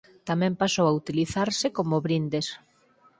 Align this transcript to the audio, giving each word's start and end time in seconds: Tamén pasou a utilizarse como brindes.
Tamén 0.29 0.53
pasou 0.61 0.85
a 0.89 0.95
utilizarse 1.01 1.67
como 1.77 2.03
brindes. 2.05 2.47